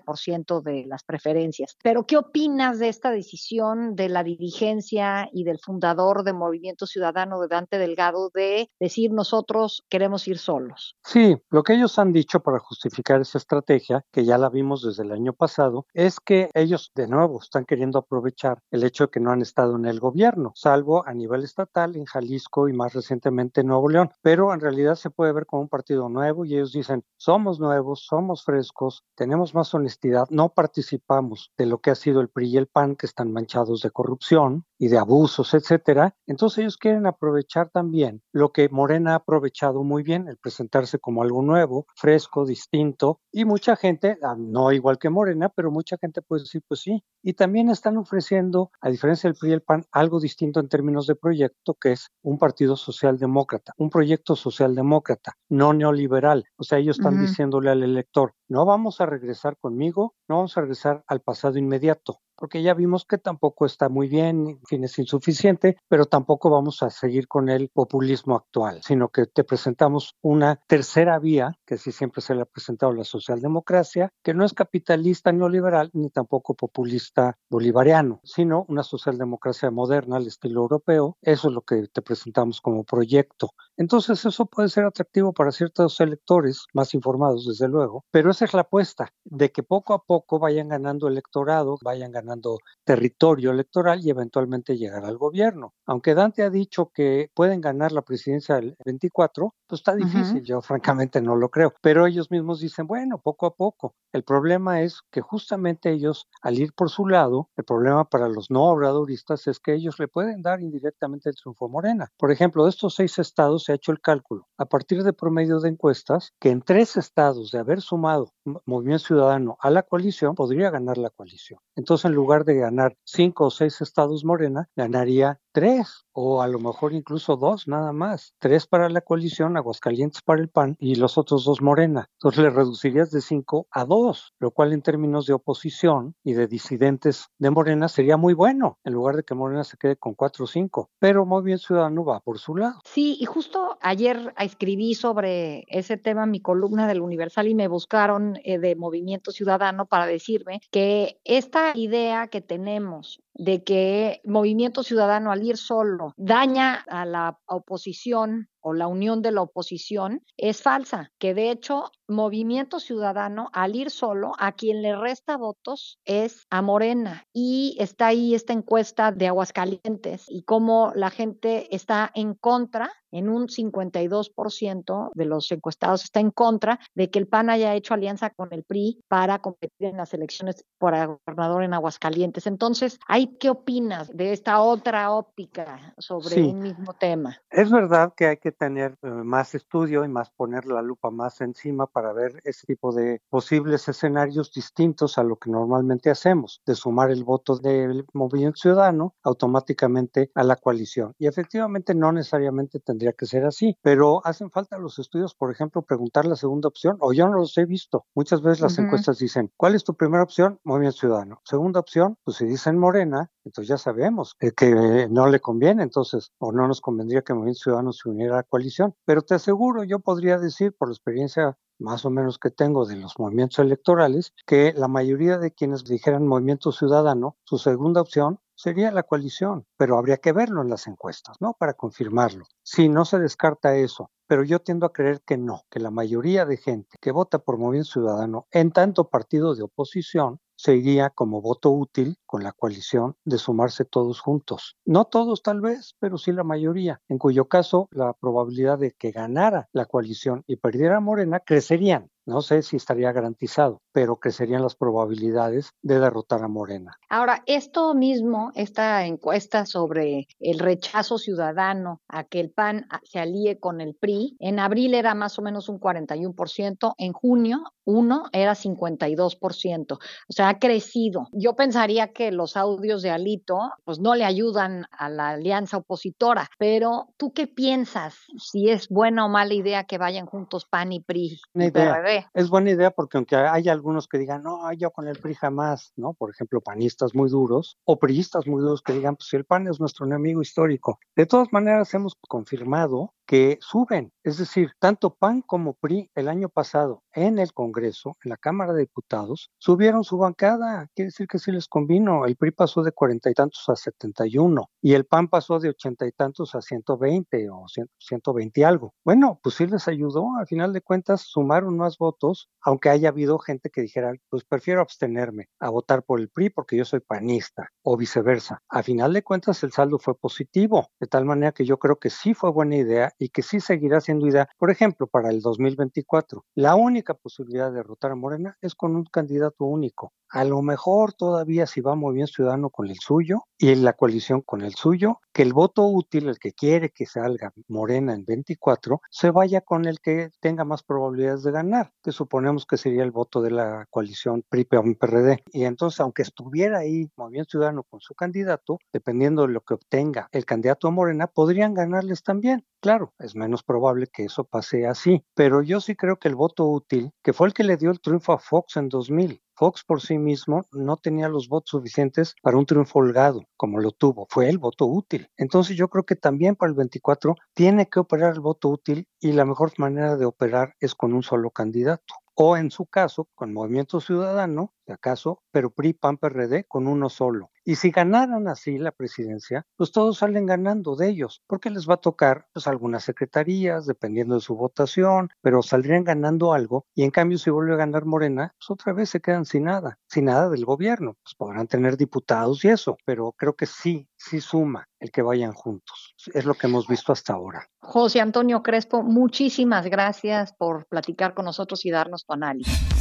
de 0.62 0.84
las 0.86 1.04
preferencias. 1.04 1.76
Pero, 1.82 2.06
¿qué 2.06 2.16
opinas 2.16 2.78
de 2.78 2.88
esta 2.88 3.10
decisión 3.10 3.94
de 3.96 4.08
la 4.08 4.24
dirigencia 4.24 5.28
y 5.32 5.44
del 5.44 5.58
fundador 5.58 6.24
de 6.24 6.32
Movimiento 6.32 6.86
Ciudadano 6.86 7.40
de 7.40 7.48
Dante 7.48 7.78
Delgado 7.78 8.30
de 8.34 8.70
decir 8.80 9.12
nosotros 9.12 9.84
queremos 9.88 10.26
ir 10.28 10.38
solos? 10.38 10.96
Sí, 11.04 11.36
lo 11.50 11.62
que 11.62 11.74
ellos 11.74 11.98
han 11.98 12.12
dicho 12.12 12.40
para 12.40 12.58
justificar 12.58 13.20
esa 13.20 13.38
estrategia, 13.38 14.04
que 14.12 14.24
ya 14.24 14.38
la 14.38 14.48
vimos 14.48 14.82
desde 14.82 15.02
el 15.02 15.12
año 15.12 15.32
pasado, 15.32 15.86
es 15.92 16.20
que 16.20 16.50
ellos 16.54 16.92
de 16.94 17.08
nuevo 17.08 17.40
están 17.40 17.64
queriendo 17.64 17.98
aprovechar 17.98 18.58
el 18.70 18.84
hecho 18.84 19.04
de 19.04 19.10
que 19.10 19.20
no 19.20 19.30
han 19.30 19.42
estado 19.42 19.76
en 19.76 19.86
el 19.86 20.00
gobierno, 20.00 20.52
salvo 20.54 21.06
a 21.06 21.14
nivel 21.14 21.42
estatal 21.44 21.96
en 21.96 22.04
Jalisco 22.04 22.68
y 22.68 22.72
más 22.72 22.92
recientemente 22.92 23.60
en 23.60 23.68
Nuevo 23.68 23.88
León, 23.88 24.10
pero 24.22 24.52
en 24.52 24.60
realidad 24.60 24.94
se 24.94 25.10
puede 25.10 25.32
ver 25.32 25.46
como 25.46 25.62
un 25.62 25.68
partido 25.68 26.08
nuevo 26.08 26.44
y 26.44 26.54
ellos 26.54 26.72
dicen, 26.72 27.04
somos 27.16 27.60
nuevos, 27.60 28.04
somos 28.06 28.44
frescos, 28.44 29.04
tenemos 29.14 29.54
más 29.54 29.74
honestidad, 29.84 30.26
no 30.30 30.54
participamos 30.54 31.52
de 31.58 31.66
lo 31.66 31.78
que 31.78 31.90
ha 31.90 31.94
sido 31.94 32.20
el 32.20 32.28
PRI 32.28 32.48
y 32.48 32.56
el 32.56 32.66
PAN 32.66 32.96
que 32.96 33.06
están 33.06 33.32
manchados 33.32 33.82
de 33.82 33.90
corrupción 33.90 34.64
y 34.78 34.88
de 34.88 34.98
abusos, 34.98 35.52
etcétera. 35.54 36.16
Entonces 36.26 36.58
ellos 36.58 36.78
quieren 36.78 37.06
aprovechar 37.06 37.68
también 37.70 38.22
lo 38.32 38.52
que 38.52 38.68
Morena 38.70 39.12
ha 39.12 39.16
aprovechado 39.16 39.84
muy 39.84 40.02
bien, 40.02 40.26
el 40.28 40.38
presentarse 40.38 40.98
como 40.98 41.22
algo 41.22 41.42
nuevo, 41.42 41.86
fresco, 41.96 42.46
distinto 42.46 43.20
y 43.30 43.44
mucha 43.44 43.76
gente, 43.76 44.18
ah, 44.22 44.36
no 44.38 44.72
igual 44.72 44.98
que 44.98 45.10
Morena, 45.10 45.50
pero 45.50 45.70
mucha 45.70 45.96
gente 45.98 46.22
puede 46.22 46.42
decir, 46.42 46.62
pues 46.66 46.80
sí, 46.80 47.04
y 47.22 47.34
también 47.34 47.68
están 47.68 47.96
ofreciendo, 47.96 48.70
a 48.80 48.88
diferencia 48.88 49.28
del 49.28 49.38
PRI 49.38 49.50
y 49.50 49.52
el 49.52 49.62
PAN, 49.62 49.84
algo 49.92 50.20
distinto 50.20 50.60
en 50.60 50.68
términos 50.68 51.06
de 51.06 51.14
proyecto, 51.14 51.74
que 51.74 51.92
es 51.92 52.10
un 52.22 52.38
partido 52.38 52.76
socialdemócrata, 52.76 53.74
un 53.76 53.90
proyecto 53.90 54.36
socialdemócrata, 54.36 55.36
no 55.48 55.72
neoliberal. 55.72 56.44
O 56.56 56.64
sea, 56.64 56.78
ellos 56.78 56.98
están 56.98 57.20
diciéndole 57.20 57.70
al 57.70 57.82
elector, 57.82 58.34
no 58.54 58.64
vamos 58.64 59.00
a 59.00 59.06
regresar 59.06 59.56
conmigo, 59.56 60.14
no 60.28 60.36
vamos 60.36 60.56
a 60.56 60.60
regresar 60.60 61.02
al 61.08 61.20
pasado 61.20 61.58
inmediato, 61.58 62.20
porque 62.36 62.62
ya 62.62 62.74
vimos 62.74 63.04
que 63.04 63.18
tampoco 63.18 63.66
está 63.66 63.88
muy 63.88 64.08
bien, 64.08 64.48
en 64.48 64.66
fin, 64.66 64.84
es 64.84 64.98
insuficiente, 64.98 65.76
pero 65.88 66.06
tampoco 66.06 66.50
vamos 66.50 66.82
a 66.82 66.90
seguir 66.90 67.28
con 67.28 67.48
el 67.48 67.68
populismo 67.68 68.36
actual, 68.36 68.80
sino 68.82 69.08
que 69.08 69.26
te 69.26 69.44
presentamos 69.44 70.16
una 70.20 70.56
tercera 70.66 71.18
vía, 71.18 71.56
que 71.64 71.78
sí 71.78 71.92
siempre 71.92 72.22
se 72.22 72.34
le 72.34 72.42
ha 72.42 72.46
presentado 72.46 72.92
la 72.92 73.04
socialdemocracia, 73.04 74.10
que 74.22 74.34
no 74.34 74.44
es 74.44 74.52
capitalista 74.52 75.32
neoliberal 75.32 75.90
ni 75.92 76.10
tampoco 76.10 76.54
populista 76.54 77.38
bolivariano, 77.48 78.20
sino 78.24 78.64
una 78.68 78.82
socialdemocracia 78.82 79.70
moderna 79.70 80.16
al 80.16 80.26
estilo 80.26 80.60
europeo. 80.60 81.16
Eso 81.22 81.48
es 81.48 81.54
lo 81.54 81.62
que 81.62 81.86
te 81.88 82.02
presentamos 82.02 82.60
como 82.60 82.84
proyecto. 82.84 83.50
Entonces 83.76 84.24
eso 84.24 84.46
puede 84.46 84.68
ser 84.68 84.84
atractivo 84.84 85.32
para 85.32 85.52
ciertos 85.52 86.00
electores 86.00 86.66
más 86.72 86.94
informados, 86.94 87.46
desde 87.46 87.68
luego, 87.68 88.04
pero 88.10 88.30
esa 88.30 88.44
es 88.44 88.54
la 88.54 88.62
apuesta, 88.62 89.12
de 89.24 89.50
que 89.52 89.62
poco 89.62 89.94
a 89.94 90.04
poco 90.04 90.38
vayan 90.38 90.68
ganando 90.68 91.08
electorado, 91.08 91.76
vayan 91.82 92.12
ganando 92.12 92.23
ganando 92.24 92.58
territorio 92.84 93.50
electoral 93.50 94.00
y 94.02 94.10
eventualmente 94.10 94.76
llegar 94.76 95.04
al 95.04 95.18
gobierno. 95.18 95.74
Aunque 95.86 96.14
Dante 96.14 96.42
ha 96.42 96.50
dicho 96.50 96.90
que 96.92 97.30
pueden 97.34 97.60
ganar 97.60 97.92
la 97.92 98.02
presidencia 98.02 98.56
del 98.56 98.76
24, 98.84 99.54
pues 99.66 99.80
está 99.80 99.94
difícil, 99.94 100.42
yo 100.42 100.60
francamente 100.60 101.20
no 101.20 101.36
lo 101.36 101.50
creo. 101.50 101.72
Pero 101.80 102.06
ellos 102.06 102.30
mismos 102.30 102.60
dicen, 102.60 102.86
bueno, 102.86 103.18
poco 103.18 103.46
a 103.46 103.54
poco. 103.54 103.94
El 104.12 104.22
problema 104.22 104.82
es 104.82 105.00
que 105.10 105.20
justamente 105.20 105.90
ellos, 105.90 106.28
al 106.42 106.58
ir 106.58 106.72
por 106.72 106.90
su 106.90 107.06
lado, 107.06 107.50
el 107.56 107.64
problema 107.64 108.04
para 108.04 108.28
los 108.28 108.50
no 108.50 108.64
obradoristas 108.64 109.46
es 109.46 109.58
que 109.58 109.74
ellos 109.74 109.98
le 109.98 110.08
pueden 110.08 110.42
dar 110.42 110.60
indirectamente 110.60 111.28
el 111.28 111.36
triunfo 111.36 111.66
a 111.66 111.68
Morena. 111.68 112.12
Por 112.16 112.30
ejemplo, 112.30 112.64
de 112.64 112.70
estos 112.70 112.94
seis 112.94 113.18
estados 113.18 113.64
se 113.64 113.72
ha 113.72 113.74
hecho 113.74 113.92
el 113.92 114.00
cálculo, 114.00 114.46
a 114.56 114.66
partir 114.66 115.02
de 115.02 115.12
promedio 115.12 115.60
de 115.60 115.70
encuestas, 115.70 116.32
que 116.40 116.50
en 116.50 116.62
tres 116.62 116.96
estados 116.96 117.50
de 117.50 117.58
haber 117.58 117.80
sumado 117.80 118.32
Movimiento 118.66 119.06
Ciudadano 119.06 119.56
a 119.60 119.70
la 119.70 119.82
coalición, 119.82 120.34
podría 120.34 120.70
ganar 120.70 120.98
la 120.98 121.10
coalición. 121.10 121.58
Entonces, 121.74 122.04
en 122.04 122.13
lugar 122.14 122.44
de 122.44 122.54
ganar 122.54 122.96
cinco 123.04 123.46
o 123.46 123.50
seis 123.50 123.80
estados 123.80 124.24
Morena, 124.24 124.68
ganaría 124.76 125.40
tres 125.54 126.04
o 126.12 126.42
a 126.42 126.48
lo 126.48 126.58
mejor 126.58 126.92
incluso 126.92 127.36
dos 127.36 127.66
nada 127.68 127.92
más. 127.92 128.34
Tres 128.38 128.66
para 128.66 128.88
la 128.88 129.00
coalición, 129.00 129.56
Aguascalientes 129.56 130.20
para 130.22 130.42
el 130.42 130.48
PAN 130.48 130.76
y 130.78 130.96
los 130.96 131.16
otros 131.16 131.44
dos 131.44 131.62
Morena. 131.62 132.10
Entonces 132.14 132.42
le 132.42 132.50
reducirías 132.50 133.10
de 133.10 133.20
cinco 133.20 133.66
a 133.70 133.84
dos, 133.84 134.34
lo 134.38 134.50
cual 134.50 134.72
en 134.72 134.82
términos 134.82 135.26
de 135.26 135.32
oposición 135.32 136.14
y 136.24 136.34
de 136.34 136.48
disidentes 136.48 137.28
de 137.38 137.50
Morena 137.50 137.88
sería 137.88 138.16
muy 138.16 138.34
bueno, 138.34 138.78
en 138.84 138.92
lugar 138.92 139.16
de 139.16 139.22
que 139.22 139.34
Morena 139.34 139.64
se 139.64 139.76
quede 139.76 139.96
con 139.96 140.14
cuatro 140.14 140.44
o 140.44 140.48
cinco. 140.48 140.90
Pero 140.98 141.24
Movimiento 141.24 141.66
Ciudadano 141.66 142.04
va 142.04 142.20
por 142.20 142.38
su 142.38 142.56
lado. 142.56 142.80
Sí, 142.84 143.16
y 143.20 143.24
justo 143.24 143.78
ayer 143.80 144.34
escribí 144.38 144.94
sobre 144.94 145.64
ese 145.68 145.96
tema 145.96 146.24
en 146.24 146.32
mi 146.32 146.40
columna 146.40 146.88
del 146.88 147.00
Universal 147.00 147.46
y 147.46 147.54
me 147.54 147.68
buscaron 147.68 148.38
eh, 148.44 148.58
de 148.58 148.74
Movimiento 148.74 149.30
Ciudadano 149.30 149.86
para 149.86 150.06
decirme 150.06 150.60
que 150.70 151.20
esta 151.24 151.72
idea 151.76 152.26
que 152.26 152.40
tenemos 152.40 153.23
de 153.34 153.64
que 153.64 154.20
Movimiento 154.24 154.82
Ciudadano 154.82 155.32
al 155.32 155.42
ir 155.42 155.56
solo 155.56 156.14
daña 156.16 156.84
a 156.88 157.04
la 157.04 157.38
oposición 157.46 158.48
o 158.64 158.72
la 158.72 158.86
unión 158.86 159.22
de 159.22 159.30
la 159.30 159.42
oposición 159.42 160.24
es 160.36 160.62
falsa, 160.62 161.12
que 161.18 161.34
de 161.34 161.50
hecho 161.50 161.92
Movimiento 162.08 162.80
Ciudadano, 162.80 163.48
al 163.52 163.76
ir 163.76 163.90
solo, 163.90 164.32
a 164.38 164.52
quien 164.52 164.82
le 164.82 164.94
resta 164.94 165.36
votos 165.36 165.98
es 166.04 166.46
a 166.50 166.60
Morena. 166.60 167.26
Y 167.32 167.76
está 167.78 168.08
ahí 168.08 168.34
esta 168.34 168.52
encuesta 168.52 169.10
de 169.10 169.28
Aguascalientes 169.28 170.26
y 170.28 170.42
cómo 170.42 170.92
la 170.94 171.10
gente 171.10 171.74
está 171.74 172.10
en 172.14 172.34
contra 172.34 172.92
en 173.10 173.28
un 173.28 173.46
52% 173.46 175.10
de 175.14 175.24
los 175.24 175.52
encuestados 175.52 176.02
está 176.02 176.18
en 176.18 176.32
contra 176.32 176.80
de 176.96 177.10
que 177.10 177.20
el 177.20 177.28
PAN 177.28 177.48
haya 177.48 177.72
hecho 177.74 177.94
alianza 177.94 178.30
con 178.30 178.52
el 178.52 178.64
PRI 178.64 179.04
para 179.06 179.38
competir 179.38 179.86
en 179.86 179.98
las 179.98 180.12
elecciones 180.14 180.64
por 180.78 180.94
gobernador 181.24 181.62
en 181.62 181.74
Aguascalientes. 181.74 182.48
Entonces, 182.48 182.98
¿qué 183.38 183.50
opinas 183.50 184.08
de 184.08 184.32
esta 184.32 184.60
otra 184.60 185.12
óptica 185.12 185.94
sobre 185.98 186.42
un 186.42 186.58
mismo 186.58 186.92
tema? 186.94 187.38
Es 187.50 187.70
verdad 187.70 188.12
que 188.16 188.26
hay 188.26 188.36
que 188.38 188.50
tener 188.54 188.96
eh, 189.02 189.08
más 189.08 189.54
estudio 189.54 190.04
y 190.04 190.08
más 190.08 190.30
poner 190.30 190.66
la 190.66 190.82
lupa 190.82 191.10
más 191.10 191.40
encima 191.40 191.86
para 191.86 192.12
ver 192.12 192.40
ese 192.44 192.66
tipo 192.66 192.92
de 192.92 193.20
posibles 193.28 193.88
escenarios 193.88 194.52
distintos 194.52 195.18
a 195.18 195.22
lo 195.22 195.36
que 195.36 195.50
normalmente 195.50 196.10
hacemos, 196.10 196.62
de 196.66 196.74
sumar 196.74 197.10
el 197.10 197.24
voto 197.24 197.58
del 197.58 198.06
movimiento 198.12 198.56
ciudadano 198.56 199.14
automáticamente 199.22 200.30
a 200.34 200.44
la 200.44 200.56
coalición. 200.56 201.14
Y 201.18 201.26
efectivamente 201.26 201.94
no 201.94 202.12
necesariamente 202.12 202.80
tendría 202.80 203.12
que 203.12 203.26
ser 203.26 203.44
así, 203.44 203.76
pero 203.82 204.24
hacen 204.24 204.50
falta 204.50 204.78
los 204.78 204.98
estudios, 204.98 205.34
por 205.34 205.50
ejemplo, 205.50 205.82
preguntar 205.82 206.24
la 206.26 206.36
segunda 206.36 206.68
opción, 206.68 206.96
o 207.00 207.12
yo 207.12 207.28
no 207.28 207.38
los 207.38 207.56
he 207.58 207.64
visto. 207.64 208.06
Muchas 208.14 208.42
veces 208.42 208.60
las 208.60 208.78
encuestas 208.78 209.18
dicen, 209.18 209.50
¿cuál 209.56 209.74
es 209.74 209.84
tu 209.84 209.94
primera 209.94 210.22
opción? 210.22 210.60
Movimiento 210.64 210.98
Ciudadano. 210.98 211.40
Segunda 211.44 211.80
opción, 211.80 212.16
pues 212.24 212.36
si 212.36 212.46
dicen 212.46 212.78
Morena, 212.78 213.30
entonces 213.44 213.68
ya 213.68 213.78
sabemos 213.78 214.36
que 214.38 215.08
no 215.10 215.26
le 215.26 215.40
conviene, 215.40 215.82
entonces, 215.82 216.32
o 216.38 216.52
no 216.52 216.66
nos 216.66 216.80
convendría 216.80 217.22
que 217.22 217.34
Movimiento 217.34 217.60
Ciudadano 217.64 217.92
se 217.92 218.08
uniera 218.08 218.43
coalición. 218.44 218.94
Pero 219.04 219.22
te 219.22 219.34
aseguro, 219.34 219.84
yo 219.84 219.98
podría 219.98 220.38
decir, 220.38 220.74
por 220.76 220.88
la 220.88 220.94
experiencia 220.94 221.58
más 221.78 222.04
o 222.04 222.10
menos 222.10 222.38
que 222.38 222.50
tengo 222.50 222.86
de 222.86 222.96
los 222.96 223.18
movimientos 223.18 223.58
electorales, 223.58 224.32
que 224.46 224.72
la 224.76 224.88
mayoría 224.88 225.38
de 225.38 225.52
quienes 225.52 225.84
dijeran 225.84 226.26
Movimiento 226.26 226.72
Ciudadano, 226.72 227.36
su 227.44 227.58
segunda 227.58 228.00
opción 228.00 228.38
sería 228.56 228.92
la 228.92 229.02
coalición, 229.02 229.66
pero 229.76 229.98
habría 229.98 230.18
que 230.18 230.32
verlo 230.32 230.62
en 230.62 230.70
las 230.70 230.86
encuestas, 230.86 231.36
¿no? 231.40 231.54
Para 231.58 231.74
confirmarlo. 231.74 232.44
Sí, 232.62 232.88
no 232.88 233.04
se 233.04 233.18
descarta 233.18 233.76
eso, 233.76 234.10
pero 234.26 234.44
yo 234.44 234.60
tiendo 234.60 234.86
a 234.86 234.92
creer 234.92 235.22
que 235.26 235.36
no, 235.36 235.62
que 235.70 235.80
la 235.80 235.90
mayoría 235.90 236.46
de 236.46 236.56
gente 236.56 236.96
que 237.00 237.10
vota 237.10 237.40
por 237.40 237.58
Movimiento 237.58 237.90
Ciudadano 237.90 238.46
en 238.52 238.70
tanto 238.70 239.08
partido 239.08 239.54
de 239.54 239.64
oposición 239.64 240.40
se 240.56 240.76
iría 240.76 241.10
como 241.10 241.42
voto 241.42 241.70
útil 241.70 242.16
con 242.34 242.42
la 242.42 242.50
coalición 242.50 243.14
de 243.24 243.38
sumarse 243.38 243.84
todos 243.84 244.18
juntos. 244.18 244.76
No 244.84 245.04
todos 245.04 245.40
tal 245.40 245.60
vez, 245.60 245.94
pero 246.00 246.18
sí 246.18 246.32
la 246.32 246.42
mayoría, 246.42 247.00
en 247.08 247.16
cuyo 247.16 247.44
caso 247.44 247.88
la 247.92 248.12
probabilidad 248.12 248.76
de 248.76 248.90
que 248.90 249.12
ganara 249.12 249.68
la 249.72 249.86
coalición 249.86 250.42
y 250.48 250.56
perdiera 250.56 250.98
Morena 250.98 251.38
crecerían. 251.38 252.10
No 252.26 252.40
sé 252.40 252.62
si 252.62 252.76
estaría 252.76 253.12
garantizado, 253.12 253.82
pero 253.92 254.16
crecerían 254.16 254.62
las 254.62 254.74
probabilidades 254.74 255.70
de 255.82 256.00
derrotar 256.00 256.42
a 256.42 256.48
Morena. 256.48 256.96
Ahora, 257.10 257.42
esto 257.44 257.94
mismo, 257.94 258.50
esta 258.54 259.04
encuesta 259.04 259.66
sobre 259.66 260.26
el 260.40 260.58
rechazo 260.58 261.18
ciudadano 261.18 262.00
a 262.08 262.24
que 262.24 262.40
el 262.40 262.50
PAN 262.50 262.86
se 263.02 263.18
alíe 263.18 263.60
con 263.60 263.82
el 263.82 263.94
PRI, 263.94 264.36
en 264.40 264.58
abril 264.58 264.94
era 264.94 265.14
más 265.14 265.38
o 265.38 265.42
menos 265.42 265.68
un 265.68 265.78
41%, 265.78 266.94
en 266.96 267.12
junio 267.12 267.62
uno 267.84 268.24
era 268.32 268.54
52%, 268.54 269.92
o 269.92 269.98
sea, 270.30 270.48
ha 270.48 270.58
crecido. 270.58 271.28
Yo 271.32 271.54
pensaría 271.54 272.12
que 272.12 272.23
los 272.30 272.56
audios 272.56 273.02
de 273.02 273.10
Alito 273.10 273.58
pues 273.84 273.98
no 273.98 274.14
le 274.14 274.24
ayudan 274.24 274.86
a 274.90 275.08
la 275.08 275.30
alianza 275.30 275.78
opositora, 275.78 276.48
pero 276.58 277.08
¿tú 277.16 277.32
qué 277.32 277.46
piensas 277.46 278.16
si 278.38 278.68
es 278.68 278.88
buena 278.88 279.26
o 279.26 279.28
mala 279.28 279.54
idea 279.54 279.84
que 279.84 279.98
vayan 279.98 280.26
juntos 280.26 280.66
PAN 280.66 280.92
y 280.92 281.00
PRI 281.00 281.40
y 281.54 281.70
PRD? 281.70 282.26
Es 282.34 282.48
buena 282.48 282.70
idea 282.70 282.90
porque 282.90 283.16
aunque 283.16 283.36
hay 283.36 283.68
algunos 283.68 284.08
que 284.08 284.18
digan, 284.18 284.42
no, 284.42 284.72
yo 284.72 284.90
con 284.90 285.08
el 285.08 285.18
PRI 285.18 285.34
jamás, 285.34 285.92
¿no? 285.96 286.14
Por 286.14 286.30
ejemplo, 286.30 286.60
panistas 286.60 287.14
muy 287.14 287.30
duros 287.30 287.78
o 287.84 287.98
priistas 287.98 288.46
muy 288.46 288.60
duros 288.60 288.82
que 288.82 288.92
digan, 288.92 289.16
pues 289.16 289.32
el 289.34 289.44
PAN 289.44 289.68
es 289.68 289.80
nuestro 289.80 290.06
enemigo 290.06 290.42
histórico. 290.42 290.98
De 291.16 291.26
todas 291.26 291.52
maneras, 291.52 291.92
hemos 291.94 292.16
confirmado 292.28 293.12
que 293.26 293.58
suben. 293.60 294.12
Es 294.22 294.38
decir, 294.38 294.72
tanto 294.78 295.14
PAN 295.14 295.42
como 295.42 295.74
PRI 295.74 296.10
el 296.14 296.28
año 296.28 296.48
pasado 296.48 297.02
en 297.12 297.38
el 297.38 297.52
Congreso, 297.52 298.16
en 298.24 298.30
la 298.30 298.36
Cámara 298.36 298.72
de 298.72 298.80
Diputados, 298.80 299.50
subieron 299.58 300.04
su 300.04 300.18
bancada. 300.18 300.88
Quiere 300.94 301.08
decir 301.08 301.26
que 301.28 301.38
sí 301.38 301.52
les 301.52 301.68
convino. 301.68 302.26
El 302.26 302.36
PRI 302.36 302.52
pasó 302.52 302.82
de 302.82 302.92
cuarenta 302.92 303.30
y 303.30 303.34
tantos 303.34 303.68
a 303.68 303.76
setenta 303.76 304.26
y 304.26 304.38
uno 304.38 304.70
y 304.80 304.94
el 304.94 305.04
PAN 305.04 305.28
pasó 305.28 305.58
de 305.58 305.70
ochenta 305.70 306.06
y 306.06 306.12
tantos 306.12 306.54
a 306.54 306.60
ciento 306.60 306.98
veinte 306.98 307.48
o 307.50 307.66
ciento 307.98 308.32
veinte 308.32 308.60
y 308.60 308.64
algo. 308.64 308.94
Bueno, 309.04 309.40
pues 309.42 309.56
sí 309.56 309.66
les 309.66 309.88
ayudó. 309.88 310.36
Al 310.38 310.46
final 310.46 310.72
de 310.72 310.80
cuentas, 310.80 311.22
sumaron 311.22 311.76
más 311.76 311.98
votos, 311.98 312.48
aunque 312.60 312.88
haya 312.90 313.08
habido 313.08 313.38
gente 313.38 313.70
que 313.70 313.82
dijera, 313.82 314.12
pues 314.28 314.44
prefiero 314.44 314.80
abstenerme 314.80 315.48
a 315.58 315.70
votar 315.70 316.02
por 316.02 316.20
el 316.20 316.28
PRI 316.28 316.50
porque 316.50 316.76
yo 316.76 316.84
soy 316.84 317.00
panista 317.00 317.68
o 317.82 317.96
viceversa. 317.96 318.62
A 318.68 318.82
final 318.82 319.12
de 319.12 319.22
cuentas, 319.22 319.62
el 319.62 319.72
saldo 319.72 319.98
fue 319.98 320.16
positivo, 320.16 320.88
de 321.00 321.06
tal 321.06 321.24
manera 321.24 321.52
que 321.52 321.64
yo 321.64 321.78
creo 321.78 321.96
que 321.98 322.10
sí 322.10 322.34
fue 322.34 322.50
buena 322.50 322.76
idea 322.76 323.13
y 323.18 323.28
que 323.28 323.42
sí 323.42 323.60
seguirá 323.60 324.00
siendo 324.00 324.26
idea. 324.26 324.48
Por 324.58 324.70
ejemplo, 324.70 325.06
para 325.06 325.30
el 325.30 325.40
2024, 325.40 326.44
la 326.54 326.74
única 326.74 327.14
posibilidad 327.14 327.70
de 327.70 327.76
derrotar 327.76 328.12
a 328.12 328.16
Morena 328.16 328.56
es 328.60 328.74
con 328.74 328.96
un 328.96 329.04
candidato 329.04 329.64
único. 329.64 330.12
A 330.34 330.42
lo 330.42 330.62
mejor 330.62 331.12
todavía 331.12 331.64
si 331.64 331.80
va 331.80 331.94
muy 331.94 332.12
bien 332.12 332.26
Ciudadano 332.26 332.68
con 332.68 332.88
el 332.88 332.98
suyo 332.98 333.44
y 333.56 333.72
la 333.76 333.92
coalición 333.92 334.40
con 334.40 334.62
el 334.62 334.74
suyo, 334.74 335.20
que 335.32 335.42
el 335.42 335.52
voto 335.52 335.86
útil, 335.86 336.28
el 336.28 336.40
que 336.40 336.50
quiere 336.50 336.90
que 336.90 337.06
salga 337.06 337.52
Morena 337.68 338.14
en 338.14 338.24
24, 338.24 339.00
se 339.12 339.30
vaya 339.30 339.60
con 339.60 339.84
el 339.84 340.00
que 340.00 340.30
tenga 340.40 340.64
más 340.64 340.82
probabilidades 340.82 341.44
de 341.44 341.52
ganar, 341.52 341.92
que 342.02 342.10
suponemos 342.10 342.66
que 342.66 342.78
sería 342.78 343.04
el 343.04 343.12
voto 343.12 343.42
de 343.42 343.52
la 343.52 343.86
coalición 343.90 344.42
PRI-PRD. 344.48 345.44
Y 345.52 345.66
entonces, 345.66 346.00
aunque 346.00 346.22
estuviera 346.22 346.78
ahí 346.78 347.08
Movimiento 347.16 347.50
Ciudadano 347.52 347.84
con 347.84 348.00
su 348.00 348.16
candidato, 348.16 348.78
dependiendo 348.92 349.42
de 349.42 349.52
lo 349.52 349.60
que 349.60 349.74
obtenga 349.74 350.28
el 350.32 350.44
candidato 350.44 350.88
a 350.88 350.90
Morena, 350.90 351.28
podrían 351.28 351.74
ganarles 351.74 352.24
también. 352.24 352.66
Claro, 352.80 353.14
es 353.20 353.36
menos 353.36 353.62
probable 353.62 354.08
que 354.12 354.24
eso 354.24 354.42
pase 354.42 354.86
así, 354.86 355.24
pero 355.34 355.62
yo 355.62 355.80
sí 355.80 355.94
creo 355.94 356.16
que 356.16 356.26
el 356.26 356.34
voto 356.34 356.66
útil, 356.66 357.12
que 357.22 357.32
fue 357.32 357.46
el 357.46 357.54
que 357.54 357.62
le 357.62 357.76
dio 357.76 357.92
el 357.92 358.00
triunfo 358.00 358.32
a 358.32 358.38
Fox 358.38 358.76
en 358.76 358.88
2000, 358.88 359.40
Fox 359.56 359.84
por 359.84 360.00
sí 360.00 360.18
mismo 360.18 360.66
no 360.72 360.96
tenía 360.96 361.28
los 361.28 361.48
votos 361.48 361.70
suficientes 361.70 362.34
para 362.42 362.56
un 362.56 362.66
triunfo 362.66 362.98
holgado, 362.98 363.44
como 363.56 363.80
lo 363.80 363.92
tuvo. 363.92 364.26
Fue 364.30 364.48
el 364.48 364.58
voto 364.58 364.86
útil. 364.86 365.28
Entonces 365.36 365.76
yo 365.76 365.88
creo 365.88 366.04
que 366.04 366.16
también 366.16 366.56
para 366.56 366.70
el 366.70 366.76
24 366.76 367.36
tiene 367.54 367.88
que 367.88 368.00
operar 368.00 368.34
el 368.34 368.40
voto 368.40 368.68
útil 368.68 369.08
y 369.20 369.32
la 369.32 369.44
mejor 369.44 369.72
manera 369.78 370.16
de 370.16 370.26
operar 370.26 370.74
es 370.80 370.94
con 370.94 371.12
un 371.12 371.22
solo 371.22 371.50
candidato. 371.50 372.14
O 372.36 372.56
en 372.56 372.72
su 372.72 372.86
caso, 372.86 373.28
con 373.36 373.52
Movimiento 373.52 374.00
Ciudadano, 374.00 374.74
de 374.86 374.94
acaso, 374.94 375.42
pero 375.52 375.70
PRI, 375.70 375.92
PAN, 375.94 376.18
PRD 376.18 376.64
con 376.66 376.88
uno 376.88 377.08
solo. 377.08 377.50
Y 377.64 377.76
si 377.76 377.90
ganaran 377.90 378.48
así 378.48 378.76
la 378.76 378.90
presidencia, 378.90 379.64
pues 379.76 379.92
todos 379.92 380.18
salen 380.18 380.44
ganando 380.44 380.96
de 380.96 381.08
ellos, 381.08 381.42
porque 381.46 381.70
les 381.70 381.88
va 381.88 381.94
a 381.94 381.98
tocar 381.98 382.46
pues 382.52 382.66
algunas 382.66 383.04
secretarías, 383.04 383.86
dependiendo 383.86 384.34
de 384.34 384.40
su 384.40 384.56
votación, 384.56 385.30
pero 385.42 385.62
saldrían 385.62 386.04
ganando 386.04 386.52
algo, 386.52 386.86
y 386.94 387.04
en 387.04 387.10
cambio 387.12 387.38
si 387.38 387.50
vuelve 387.50 387.74
a 387.74 387.76
ganar 387.76 388.04
Morena, 388.04 388.52
pues 388.58 388.70
otra 388.70 388.92
vez 388.92 389.10
se 389.10 389.20
quedan 389.20 389.44
sin 389.44 389.64
nada, 389.64 389.98
sin 390.14 390.26
nada 390.26 390.48
del 390.48 390.64
gobierno, 390.64 391.16
pues 391.22 391.34
podrán 391.34 391.66
tener 391.66 391.96
diputados 391.96 392.64
y 392.64 392.68
eso, 392.68 392.96
pero 393.04 393.32
creo 393.36 393.54
que 393.54 393.66
sí, 393.66 394.08
sí 394.16 394.40
suma 394.40 394.88
el 395.00 395.10
que 395.10 395.22
vayan 395.22 395.52
juntos. 395.52 396.14
Es 396.32 396.44
lo 396.44 396.54
que 396.54 396.68
hemos 396.68 396.86
visto 396.86 397.12
hasta 397.12 397.32
ahora. 397.32 397.68
José 397.80 398.20
Antonio 398.20 398.62
Crespo, 398.62 399.02
muchísimas 399.02 399.86
gracias 399.86 400.54
por 400.56 400.86
platicar 400.86 401.34
con 401.34 401.44
nosotros 401.44 401.84
y 401.84 401.90
darnos 401.90 402.24
tu 402.24 402.32
análisis. 402.32 402.93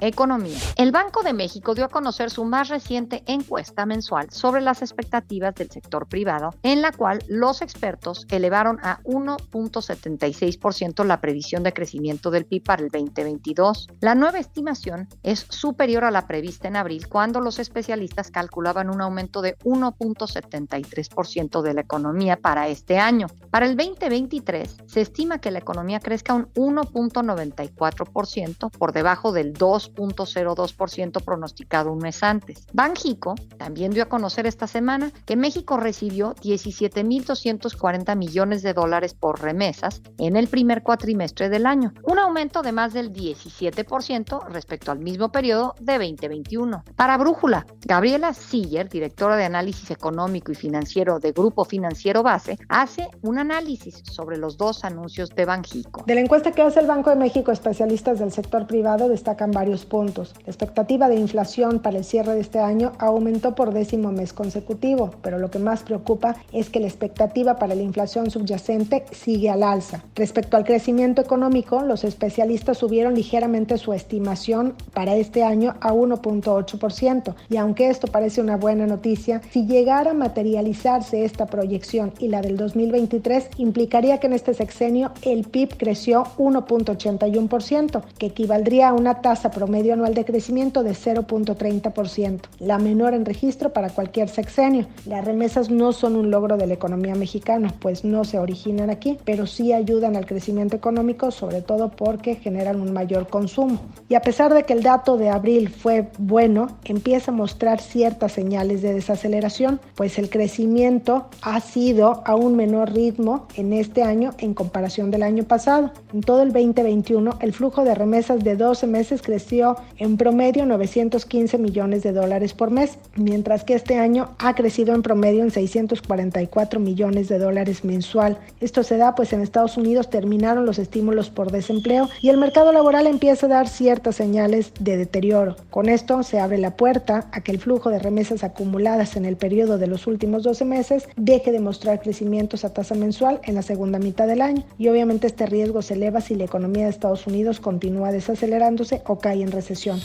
Economía. 0.00 0.58
El 0.76 0.92
Banco 0.92 1.22
de 1.22 1.32
México 1.32 1.74
dio 1.74 1.84
a 1.84 1.88
conocer 1.88 2.30
su 2.30 2.44
más 2.44 2.68
reciente 2.68 3.22
encuesta 3.26 3.86
mensual 3.86 4.30
sobre 4.30 4.60
las 4.60 4.82
expectativas 4.82 5.54
del 5.54 5.70
sector 5.70 6.06
privado, 6.06 6.50
en 6.62 6.82
la 6.82 6.92
cual 6.92 7.24
los 7.28 7.62
expertos 7.62 8.26
elevaron 8.30 8.78
a 8.82 9.00
1.76% 9.04 11.04
la 11.04 11.20
previsión 11.20 11.62
de 11.62 11.72
crecimiento 11.72 12.30
del 12.30 12.46
PIB 12.46 12.64
para 12.64 12.82
el 12.82 12.90
2022. 12.90 13.88
La 14.00 14.14
nueva 14.14 14.38
estimación 14.38 15.08
es 15.22 15.46
superior 15.48 16.04
a 16.04 16.10
la 16.10 16.26
prevista 16.26 16.68
en 16.68 16.76
abril, 16.76 17.08
cuando 17.08 17.40
los 17.40 17.58
especialistas 17.58 18.30
calculaban 18.30 18.90
un 18.90 19.00
aumento 19.00 19.40
de 19.42 19.56
1.73% 19.58 21.62
de 21.62 21.74
la 21.74 21.80
economía 21.80 22.36
para 22.36 22.68
este 22.68 22.98
año. 22.98 23.26
Para 23.50 23.66
el 23.66 23.76
2023 23.76 24.76
se 24.86 25.00
estima 25.00 25.38
que 25.38 25.50
la 25.50 25.58
economía 25.60 26.00
crezca 26.00 26.34
un 26.34 26.52
1.94% 26.54 28.70
por 28.70 28.92
debajo 28.92 29.32
del 29.32 29.52
2 29.52 29.83
2.02% 29.92 31.22
pronosticado 31.24 31.92
un 31.92 31.98
mes 31.98 32.22
antes. 32.22 32.66
Banjico 32.72 33.34
también 33.58 33.92
dio 33.92 34.04
a 34.04 34.08
conocer 34.08 34.46
esta 34.46 34.66
semana 34.66 35.12
que 35.26 35.36
México 35.36 35.76
recibió 35.76 36.34
17.240 36.36 38.16
millones 38.16 38.62
de 38.62 38.74
dólares 38.74 39.14
por 39.14 39.40
remesas 39.40 40.02
en 40.18 40.36
el 40.36 40.48
primer 40.48 40.82
cuatrimestre 40.82 41.48
del 41.48 41.66
año, 41.66 41.92
un 42.04 42.18
aumento 42.18 42.62
de 42.62 42.72
más 42.72 42.92
del 42.92 43.12
17% 43.12 44.48
respecto 44.48 44.92
al 44.92 44.98
mismo 44.98 45.30
periodo 45.30 45.74
de 45.80 45.98
2021. 45.98 46.84
Para 46.96 47.16
Brújula, 47.16 47.66
Gabriela 47.84 48.34
Siller, 48.34 48.88
directora 48.88 49.36
de 49.36 49.44
análisis 49.44 49.90
económico 49.90 50.52
y 50.52 50.54
financiero 50.54 51.18
de 51.18 51.32
Grupo 51.32 51.64
Financiero 51.64 52.22
Base, 52.22 52.58
hace 52.68 53.08
un 53.22 53.38
análisis 53.38 54.02
sobre 54.04 54.36
los 54.36 54.56
dos 54.56 54.84
anuncios 54.84 55.30
de 55.30 55.44
Banjico. 55.44 56.04
De 56.06 56.14
la 56.14 56.20
encuesta 56.20 56.52
que 56.52 56.62
hace 56.62 56.80
el 56.80 56.86
Banco 56.86 57.10
de 57.10 57.16
México, 57.16 57.52
especialistas 57.52 58.18
del 58.18 58.32
sector 58.32 58.66
privado 58.66 59.08
destacan 59.08 59.50
varios 59.50 59.73
puntos. 59.80 60.34
La 60.46 60.50
expectativa 60.50 61.08
de 61.08 61.16
inflación 61.16 61.80
para 61.80 61.98
el 61.98 62.04
cierre 62.04 62.34
de 62.34 62.40
este 62.40 62.60
año 62.60 62.92
aumentó 62.98 63.54
por 63.54 63.72
décimo 63.72 64.12
mes 64.12 64.32
consecutivo, 64.32 65.10
pero 65.22 65.38
lo 65.38 65.50
que 65.50 65.58
más 65.58 65.82
preocupa 65.82 66.36
es 66.52 66.70
que 66.70 66.80
la 66.80 66.86
expectativa 66.86 67.56
para 67.56 67.74
la 67.74 67.82
inflación 67.82 68.30
subyacente 68.30 69.04
sigue 69.12 69.50
al 69.50 69.62
alza. 69.62 70.04
Respecto 70.14 70.56
al 70.56 70.64
crecimiento 70.64 71.22
económico, 71.22 71.82
los 71.82 72.04
especialistas 72.04 72.78
subieron 72.78 73.14
ligeramente 73.14 73.78
su 73.78 73.92
estimación 73.92 74.74
para 74.92 75.16
este 75.16 75.42
año 75.42 75.74
a 75.80 75.92
1.8%, 75.92 77.34
y 77.48 77.56
aunque 77.56 77.88
esto 77.88 78.06
parece 78.06 78.40
una 78.40 78.56
buena 78.56 78.86
noticia, 78.86 79.40
si 79.50 79.66
llegara 79.66 80.10
a 80.10 80.14
materializarse 80.14 81.24
esta 81.24 81.46
proyección 81.46 82.12
y 82.18 82.28
la 82.28 82.42
del 82.42 82.56
2023, 82.56 83.48
implicaría 83.56 84.18
que 84.18 84.26
en 84.26 84.34
este 84.34 84.54
sexenio 84.54 85.12
el 85.22 85.44
PIB 85.44 85.76
creció 85.76 86.24
1.81%, 86.38 88.02
que 88.18 88.26
equivaldría 88.26 88.90
a 88.90 88.92
una 88.92 89.20
tasa 89.20 89.50
promedio 89.50 89.63
anual 89.92 90.14
de 90.14 90.24
crecimiento 90.24 90.82
de 90.82 90.92
0.30%, 90.92 92.40
la 92.60 92.78
menor 92.78 93.14
en 93.14 93.24
registro 93.24 93.72
para 93.72 93.90
cualquier 93.90 94.28
sexenio. 94.28 94.86
Las 95.06 95.24
remesas 95.24 95.70
no 95.70 95.92
son 95.92 96.16
un 96.16 96.30
logro 96.30 96.56
de 96.56 96.66
la 96.66 96.74
economía 96.74 97.14
mexicana, 97.14 97.72
pues 97.80 98.04
no 98.04 98.24
se 98.24 98.38
originan 98.38 98.90
aquí, 98.90 99.18
pero 99.24 99.46
sí 99.46 99.72
ayudan 99.72 100.16
al 100.16 100.26
crecimiento 100.26 100.76
económico, 100.76 101.30
sobre 101.30 101.62
todo 101.62 101.90
porque 101.90 102.36
generan 102.36 102.80
un 102.80 102.92
mayor 102.92 103.28
consumo. 103.28 103.80
Y 104.08 104.14
a 104.14 104.22
pesar 104.22 104.52
de 104.54 104.64
que 104.64 104.72
el 104.72 104.82
dato 104.82 105.16
de 105.16 105.30
abril 105.30 105.68
fue 105.68 106.08
bueno, 106.18 106.68
empieza 106.84 107.30
a 107.30 107.34
mostrar 107.34 107.80
ciertas 107.80 108.32
señales 108.32 108.82
de 108.82 108.94
desaceleración, 108.94 109.80
pues 109.94 110.18
el 110.18 110.30
crecimiento 110.30 111.26
ha 111.42 111.60
sido 111.60 112.22
a 112.24 112.34
un 112.34 112.56
menor 112.56 112.92
ritmo 112.92 113.46
en 113.56 113.72
este 113.72 114.02
año 114.02 114.32
en 114.38 114.54
comparación 114.54 115.10
del 115.10 115.22
año 115.22 115.44
pasado. 115.44 115.92
En 116.12 116.20
todo 116.20 116.42
el 116.42 116.52
2021, 116.52 117.38
el 117.40 117.52
flujo 117.52 117.84
de 117.84 117.94
remesas 117.94 118.42
de 118.44 118.56
12 118.56 118.86
meses 118.86 119.22
creció 119.22 119.53
en 119.98 120.16
promedio 120.16 120.66
915 120.66 121.58
millones 121.58 122.02
de 122.02 122.12
dólares 122.12 122.54
por 122.54 122.70
mes, 122.70 122.98
mientras 123.14 123.62
que 123.62 123.74
este 123.74 123.98
año 123.98 124.30
ha 124.38 124.54
crecido 124.54 124.94
en 124.94 125.02
promedio 125.02 125.44
en 125.44 125.52
644 125.52 126.80
millones 126.80 127.28
de 127.28 127.38
dólares 127.38 127.84
mensual. 127.84 128.38
Esto 128.60 128.82
se 128.82 128.96
da 128.96 129.14
pues 129.14 129.32
en 129.32 129.42
Estados 129.42 129.76
Unidos 129.76 130.10
terminaron 130.10 130.66
los 130.66 130.78
estímulos 130.78 131.30
por 131.30 131.52
desempleo 131.52 132.08
y 132.20 132.30
el 132.30 132.36
mercado 132.36 132.72
laboral 132.72 133.06
empieza 133.06 133.46
a 133.46 133.50
dar 133.50 133.68
ciertas 133.68 134.16
señales 134.16 134.72
de 134.80 134.96
deterioro. 134.96 135.56
Con 135.70 135.88
esto 135.88 136.22
se 136.24 136.40
abre 136.40 136.58
la 136.58 136.76
puerta 136.76 137.28
a 137.30 137.40
que 137.40 137.52
el 137.52 137.60
flujo 137.60 137.90
de 137.90 138.00
remesas 138.00 138.42
acumuladas 138.42 139.16
en 139.16 139.24
el 139.24 139.36
periodo 139.36 139.78
de 139.78 139.86
los 139.86 140.08
últimos 140.08 140.42
12 140.42 140.64
meses 140.64 141.08
deje 141.16 141.52
de 141.52 141.60
mostrar 141.60 142.00
crecimientos 142.00 142.64
a 142.64 142.72
tasa 142.72 142.96
mensual 142.96 143.40
en 143.44 143.54
la 143.54 143.62
segunda 143.62 144.00
mitad 144.00 144.26
del 144.26 144.42
año 144.42 144.64
y 144.78 144.88
obviamente 144.88 145.28
este 145.28 145.46
riesgo 145.46 145.80
se 145.82 145.94
eleva 145.94 146.20
si 146.20 146.34
la 146.34 146.44
economía 146.44 146.84
de 146.84 146.90
Estados 146.90 147.26
Unidos 147.28 147.60
continúa 147.60 148.10
desacelerándose 148.10 149.02
o 149.06 149.18
cae 149.18 149.43
en 149.44 149.52
recesión. 149.52 150.00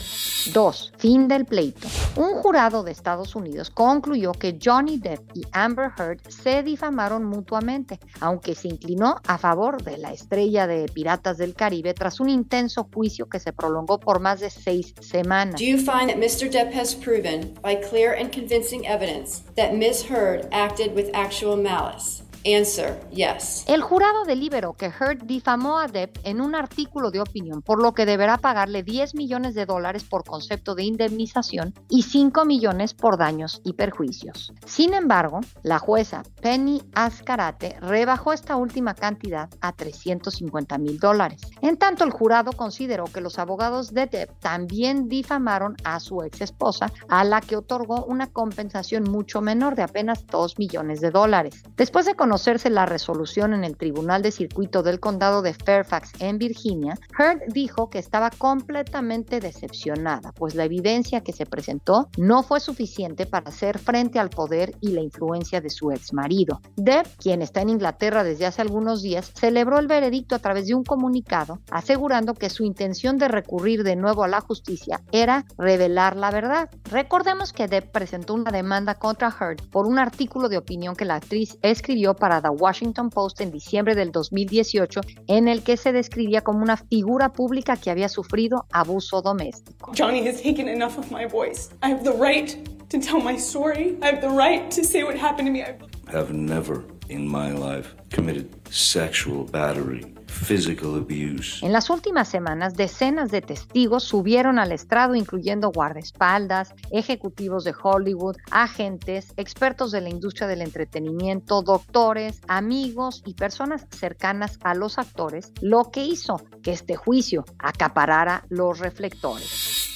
2. 0.52 0.92
Fin 0.96 1.28
del 1.28 1.44
pleito. 1.44 1.88
Un 2.16 2.34
jurado 2.42 2.82
de 2.82 2.92
Estados 2.92 3.34
Unidos 3.34 3.70
concluyó 3.70 4.32
que 4.32 4.58
Johnny 4.62 4.98
Depp 4.98 5.36
y 5.36 5.42
Amber 5.52 5.90
Heard 5.98 6.20
se 6.28 6.62
difamaron 6.62 7.24
mutuamente, 7.24 7.98
aunque 8.20 8.54
se 8.54 8.68
inclinó 8.68 9.16
a 9.26 9.38
favor 9.38 9.82
de 9.82 9.98
la 9.98 10.12
estrella 10.12 10.66
de 10.66 10.86
Piratas 10.86 11.38
del 11.38 11.54
Caribe 11.54 11.94
tras 11.94 12.20
un 12.20 12.28
intenso 12.28 12.88
juicio 12.92 13.28
que 13.28 13.40
se 13.40 13.52
prolongó 13.52 13.98
por 13.98 14.20
más 14.20 14.40
de 14.40 14.50
seis 14.50 14.94
semanas. 15.00 15.60
Do 15.60 15.66
you 15.66 15.78
find 15.78 16.08
that 16.08 16.16
Mr. 16.16 16.50
Depp 16.50 16.72
has 16.72 16.94
proven 16.94 17.54
by 17.62 17.76
clear 17.76 18.14
and 18.14 18.32
convincing 18.32 18.86
evidence 18.86 19.42
that 19.56 19.72
Ms. 19.72 20.10
Heard 20.10 20.48
acted 20.52 20.94
with 20.94 21.10
actual 21.14 21.56
malice? 21.56 22.22
Answer, 22.46 22.98
yes. 23.10 23.64
El 23.66 23.82
jurado 23.82 24.24
deliberó 24.24 24.72
que 24.72 24.86
Heard 24.86 25.24
difamó 25.24 25.78
a 25.78 25.88
Depp 25.88 26.18
en 26.24 26.40
un 26.40 26.54
artículo 26.54 27.10
de 27.10 27.20
opinión, 27.20 27.60
por 27.62 27.82
lo 27.82 27.92
que 27.92 28.06
deberá 28.06 28.38
pagarle 28.38 28.82
10 28.82 29.14
millones 29.14 29.54
de 29.54 29.66
dólares 29.66 30.04
por 30.04 30.24
concepto 30.24 30.74
de 30.74 30.84
indemnización 30.84 31.74
y 31.88 32.02
5 32.02 32.44
millones 32.44 32.94
por 32.94 33.18
daños 33.18 33.60
y 33.64 33.74
perjuicios. 33.74 34.52
Sin 34.64 34.94
embargo, 34.94 35.40
la 35.62 35.78
jueza 35.78 36.22
Penny 36.40 36.82
Ascarate 36.94 37.76
rebajó 37.80 38.32
esta 38.32 38.56
última 38.56 38.94
cantidad 38.94 39.50
a 39.60 39.72
350 39.72 40.78
mil 40.78 40.98
dólares. 40.98 41.42
En 41.60 41.76
tanto, 41.76 42.04
el 42.04 42.10
jurado 42.10 42.52
consideró 42.52 43.04
que 43.04 43.20
los 43.20 43.38
abogados 43.38 43.92
de 43.92 44.06
Depp 44.06 44.38
también 44.40 45.08
difamaron 45.08 45.76
a 45.84 46.00
su 46.00 46.22
ex 46.22 46.40
esposa, 46.40 46.92
a 47.08 47.24
la 47.24 47.40
que 47.40 47.56
otorgó 47.56 48.04
una 48.04 48.28
compensación 48.28 49.04
mucho 49.04 49.40
menor 49.40 49.74
de 49.74 49.82
apenas 49.82 50.26
2 50.26 50.58
millones 50.58 51.00
de 51.00 51.10
dólares. 51.10 51.62
Después 51.76 52.06
de 52.06 52.14
conocerse 52.30 52.70
la 52.70 52.86
resolución 52.86 53.54
en 53.54 53.64
el 53.64 53.76
Tribunal 53.76 54.22
de 54.22 54.30
Circuito 54.30 54.84
del 54.84 55.00
Condado 55.00 55.42
de 55.42 55.52
Fairfax 55.52 56.12
en 56.20 56.38
Virginia, 56.38 56.94
Heard 57.18 57.40
dijo 57.48 57.90
que 57.90 57.98
estaba 57.98 58.30
completamente 58.30 59.40
decepcionada, 59.40 60.30
pues 60.36 60.54
la 60.54 60.62
evidencia 60.62 61.22
que 61.22 61.32
se 61.32 61.44
presentó 61.44 62.08
no 62.18 62.44
fue 62.44 62.60
suficiente 62.60 63.26
para 63.26 63.48
hacer 63.48 63.80
frente 63.80 64.20
al 64.20 64.30
poder 64.30 64.76
y 64.80 64.92
la 64.92 65.00
influencia 65.00 65.60
de 65.60 65.70
su 65.70 65.90
ex 65.90 66.12
marido. 66.12 66.60
Deb, 66.76 67.04
quien 67.18 67.42
está 67.42 67.62
en 67.62 67.70
Inglaterra 67.70 68.22
desde 68.22 68.46
hace 68.46 68.62
algunos 68.62 69.02
días, 69.02 69.32
celebró 69.34 69.80
el 69.80 69.88
veredicto 69.88 70.36
a 70.36 70.38
través 70.38 70.68
de 70.68 70.76
un 70.76 70.84
comunicado 70.84 71.58
asegurando 71.72 72.34
que 72.34 72.48
su 72.48 72.62
intención 72.62 73.18
de 73.18 73.26
recurrir 73.26 73.82
de 73.82 73.96
nuevo 73.96 74.22
a 74.22 74.28
la 74.28 74.40
justicia 74.40 75.02
era 75.10 75.46
revelar 75.58 76.14
la 76.14 76.30
verdad. 76.30 76.70
Recordemos 76.84 77.52
que 77.52 77.66
Deb 77.66 77.90
presentó 77.90 78.34
una 78.34 78.52
demanda 78.52 78.94
contra 78.94 79.34
Heard 79.36 79.68
por 79.70 79.88
un 79.88 79.98
artículo 79.98 80.48
de 80.48 80.58
opinión 80.58 80.94
que 80.94 81.04
la 81.04 81.16
actriz 81.16 81.58
escribió 81.62 82.14
para 82.20 82.40
The 82.40 82.50
Washington 82.50 83.10
Post 83.10 83.40
en 83.40 83.50
diciembre 83.50 83.96
del 83.96 84.12
2018 84.12 85.00
en 85.26 85.48
el 85.48 85.64
que 85.64 85.76
se 85.76 85.90
describía 85.90 86.42
como 86.42 86.60
una 86.60 86.76
figura 86.76 87.32
pública 87.32 87.76
que 87.76 87.90
había 87.90 88.08
sufrido 88.08 88.66
abuso 88.70 89.22
doméstico. 89.22 89.90
Johnny 89.98 90.24
has 90.28 90.40
taken 90.40 90.68
enough 90.68 90.96
of 90.96 91.10
my 91.10 91.26
voice. 91.26 91.70
I 91.82 91.90
have 91.90 92.04
the 92.04 92.12
right 92.12 92.56
to 92.90 93.00
tell 93.00 93.20
my 93.20 93.36
story. 93.36 93.98
I 94.02 94.06
have 94.06 94.20
the 94.20 94.28
right 94.28 94.70
to 94.70 94.84
say 94.84 95.02
what 95.02 95.16
happened 95.16 95.48
to 95.48 95.52
me. 95.52 95.62
I 95.62 95.74
have 96.12 96.32
never 96.32 96.84
in 97.10 97.28
my 97.28 97.52
life 97.52 97.94
committed 98.10 98.48
sexual 98.70 99.44
battery 99.50 100.14
physical 100.30 100.94
abuse. 100.94 101.64
En 101.64 101.72
las 101.72 101.90
últimas 101.90 102.28
semanas, 102.28 102.74
decenas 102.74 103.30
de 103.30 103.42
testigos 103.42 104.04
subieron 104.04 104.58
al 104.58 104.72
estrado, 104.72 105.14
incluyendo 105.14 105.70
guardaespaldas, 105.70 106.74
ejecutivos 106.90 107.64
de 107.64 107.74
Hollywood, 107.80 108.36
agentes, 108.50 109.32
expertos 109.36 109.90
de 109.90 110.00
la 110.00 110.08
industria 110.08 110.46
del 110.46 110.62
entretenimiento, 110.62 111.62
doctores, 111.62 112.40
amigos 112.48 113.22
y 113.26 113.34
personas 113.34 113.86
cercanas 113.90 114.58
a 114.62 114.74
los 114.74 114.98
actores, 114.98 115.52
lo 115.60 115.90
que 115.90 116.04
hizo 116.04 116.40
que 116.62 116.72
este 116.72 116.96
juicio 116.96 117.44
acaparara 117.58 118.44
los 118.48 118.78
reflectores. 118.78 119.79